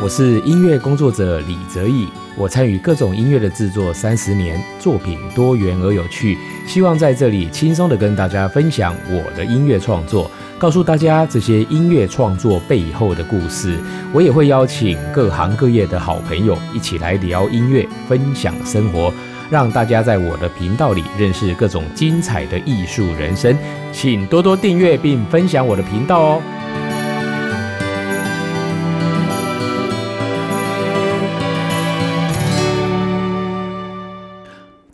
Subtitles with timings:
[0.00, 2.06] 我是音乐工作者李泽义，
[2.36, 13.76] 我参与各种音乐的制作三十年，作品多元而有趣，希望在这里轻松的跟大家分享我的音乐创作，告诉大家这些音乐创作背后的故事。
[14.12, 19.12] 我也会邀请各行各业的好朋友一起来聊音乐，分享生活，
[19.50, 23.56] 让大家在我的频道里认识各种精彩的艺术人生。
[23.90, 26.42] 请多多订阅并分享我的频道哦。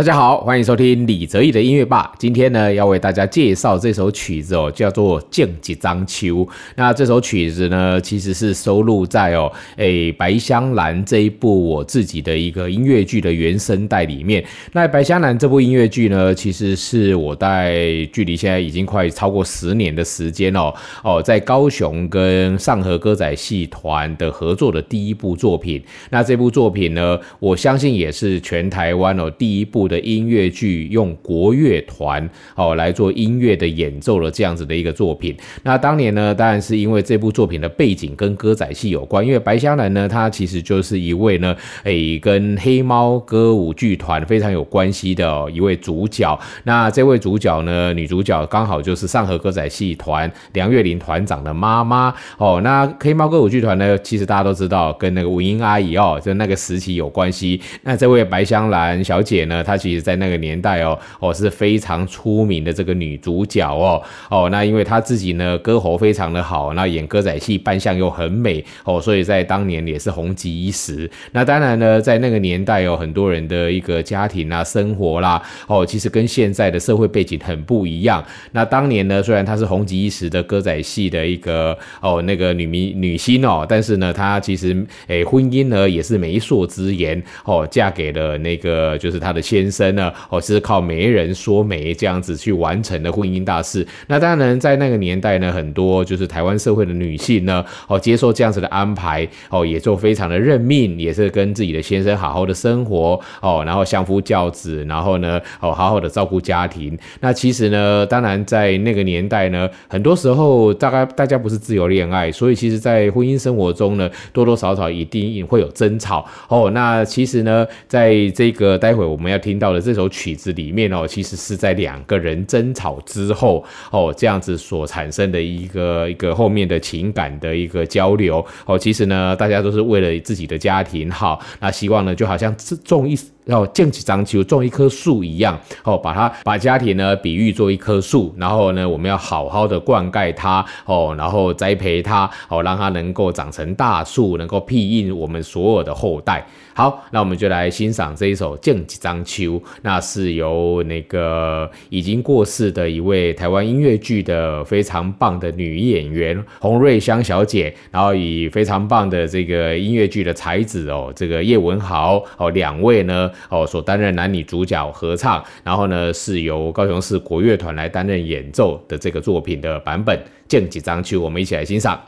[0.00, 2.10] 大家好，欢迎收听李泽义的音乐吧。
[2.18, 6.36] 今天呢，要为大家介绍这首曲子哦，叫做《剑几张秋》。
[6.74, 14.42] 那这首曲子呢，其实是收录在哦，诶《白香兰》这一部我自己的一个音乐剧的原声带里面。
[14.72, 20.72] 那《白香兰》这部音乐剧呢，其实是我在距离现在已经快超过十年的时间哦
[21.04, 25.82] 哦，在高雄跟上河歌仔戏团的合作的第一部作品。
[26.08, 29.89] 那这部作品呢，我相信也是全台湾哦第一部。
[29.90, 35.36] 的音乐剧用国乐团哦来做音乐的演奏了这样子的一个作品。
[35.64, 46.38] 那当年呢，当然是因为这部作品的背景跟歌仔戏有关，因为白香兰呢，她其实就是一位呢，诶，跟黑猫歌舞剧团非常有关系的一位主角。
[46.62, 52.60] 那这位主角呢，女主角刚好就是上河歌仔戏团梁月玲团长的妈妈哦。
[52.62, 57.60] 那黑猫歌舞剧团呢，其实大家都知道，跟那个文英阿姨哦，就那个时期有关系。
[57.82, 71.08] 那这位白香兰小姐呢，她其实，在那个年代哦，哦是非常出名的这个女主角哦，哦，那因为她自己呢歌喉非常的好，那演歌仔戏扮相又很美哦，所以在当年也是红极一时。
[71.30, 78.24] 那当然呢，在那个年代有很多人的一个家庭啊、生活啦，哦，其实跟现在的社会背景很不一样。
[78.50, 89.70] 那当年呢，虽然她是红极一时的歌仔戏的一个哦那个女明女星哦，但是呢，她其实诶婚姻呢也是媒妁之言哦，嫁给了那个就是她的先。
[89.70, 93.86] 生呢，哦，是靠媒人说媒这样子去完成的婚姻大事。
[94.08, 106.98] 那当然，在那个年代呢，很多就是台湾社会的女性呢，哦，接受这样子的安排，哦，也就非常的认命，也是跟自己的先生好好的生活，哦，然后相夫教子，然后呢，哦，好好的照顾家庭。
[107.20, 116.26] 那其实呢，当然在那个年代呢，很多时候大概大家不是自由恋爱，所以其实在婚姻生活中呢，多多少少一定会有争吵。
[116.48, 119.49] 哦，那其实呢，在这个待会我们要听。
[119.50, 128.46] 听到的这首曲子里面哦，其实是在两个人争吵之后哦，这样子所产生的一个一个后面的情感的一个交流。
[128.64, 133.18] 哦，其实呢，大家都是为了自己的家庭好，那希望呢，就好像这种一
[133.50, 146.46] 要建起章丘种一棵树一样哦，把它把家庭呢比喻做一棵树，然后呢，我们要好好的灌溉它哦，然后栽培它哦，让它能够长成大树，能够庇荫我们所有的后代。
[146.72, 149.44] 好，那我们就来欣赏这一首《剑几张秋》，
[149.82, 170.18] 那是由那个已经过世的一位台湾音乐剧的非常棒的女演员洪瑞香小姐，然后以非常棒的这个音乐剧的才子哦，这个叶文豪哦两位呢哦所担任男女主角合唱，然后呢是由高雄市国乐团来担任演奏的这个作品的版本
[170.48, 172.00] 《剑几张秋》，我们一起来欣赏。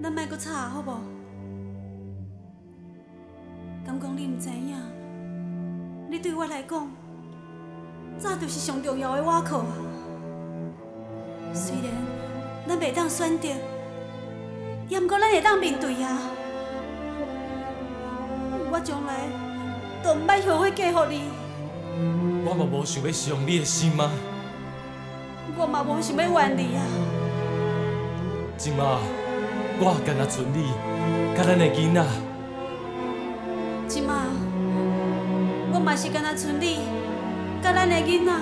[0.00, 0.94] 咱莫搁吵好无？
[3.84, 4.76] 敢讲你毋知影？
[6.08, 6.88] 你对我来讲，
[8.16, 9.74] 早就是上重要的瓦靠啊！
[11.52, 11.84] 虽然
[12.68, 13.48] 咱袂当选择，
[14.88, 16.18] 也毋过咱会当面对啊！
[18.70, 19.28] 我将来
[20.02, 21.22] 都毋捌后悔嫁予你。
[22.44, 24.10] 我嘛无想要伤你的心啊！
[25.56, 26.80] 我嘛无想要怨你啊！
[28.56, 29.00] 今嘛。
[29.80, 30.72] 我干那存你，
[31.36, 32.04] 甲咱的囡仔。
[33.86, 34.24] 即马，
[35.72, 36.80] 我嘛是干那存你，
[37.62, 38.32] 甲咱的囡仔。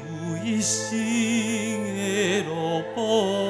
[0.00, 0.96] 有一生
[1.96, 3.49] 的路步。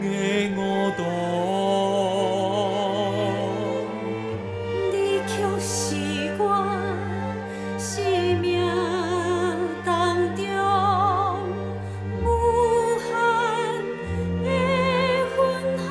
[0.00, 0.04] 乐
[0.56, 0.58] 五
[0.96, 1.00] 度，
[4.92, 4.94] 你
[5.26, 5.74] 却是
[6.38, 6.42] 我
[7.78, 7.92] 生
[8.40, 8.46] 命
[9.84, 10.42] 当中
[12.22, 12.24] 无
[13.00, 13.08] 限
[14.44, 14.46] 的
[15.34, 15.36] 欢
[15.76, 15.84] 喜。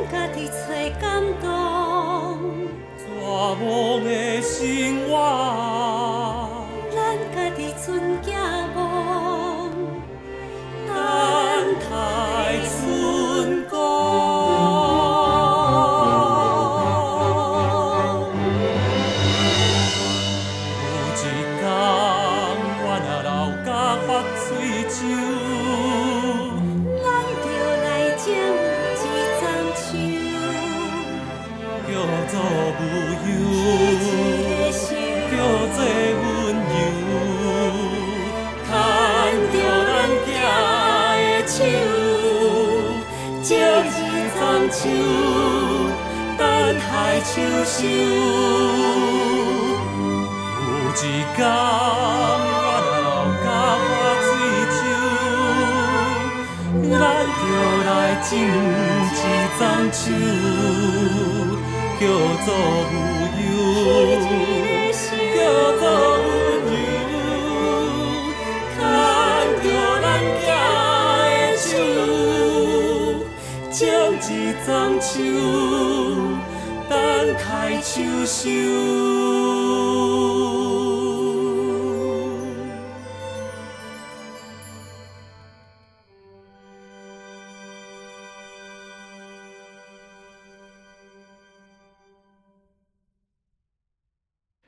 [0.00, 0.36] 的，的，
[4.04, 4.29] 的。
[4.60, 4.68] 生
[5.08, 5.16] 活，
[6.92, 6.94] 咱
[7.34, 8.28] 家己存寄
[8.76, 8.78] 望，
[10.86, 10.92] 等
[11.80, 11.88] 待
[12.68, 13.72] 春光。
[20.84, 21.18] 有一
[21.56, 21.64] 天，
[22.84, 23.32] 我若老
[23.64, 23.68] 甲
[24.04, 24.44] 发水
[24.90, 25.00] 手，
[27.00, 27.08] 咱
[27.40, 27.48] 就
[27.86, 27.88] 来
[28.20, 28.28] 种
[29.00, 29.08] 一
[29.40, 29.42] 丛
[29.74, 29.88] 树，
[31.88, 31.90] 叫
[32.28, 32.34] 做
[32.78, 32.82] 无
[33.24, 33.28] 忧。
[44.60, 44.82] 一丛树，
[46.36, 46.44] 等
[46.78, 47.32] 待秋
[47.64, 47.78] 收。
[50.60, 50.94] 有一
[51.34, 52.64] 天，我
[53.00, 53.08] 老
[53.40, 53.46] 甲
[53.80, 53.90] 发
[54.26, 54.28] 水
[54.76, 54.78] 手，
[56.90, 56.92] 咱
[57.40, 57.42] 就
[57.86, 57.88] 来
[58.28, 58.30] 种
[59.16, 59.18] 一
[59.56, 59.60] 丛
[59.90, 59.98] 树，
[61.98, 62.02] 叫
[62.44, 62.48] 做
[62.92, 62.94] 无
[63.40, 63.48] 忧。
[65.32, 65.38] 叫
[65.80, 65.82] 做
[73.80, 75.22] 种一丛树，
[76.86, 76.98] 等
[77.36, 78.50] 待秋收。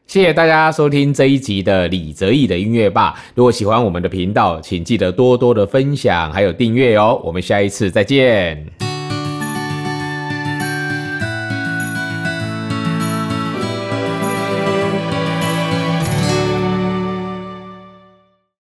[0.06, 3.22] 谢谢大家收听这一集的李泽义的音乐吧。
[3.34, 7.20] 如果喜欢我们的频道，请记得多多的分享，还有订阅哦。
[7.22, 8.81] 我们下一次再见。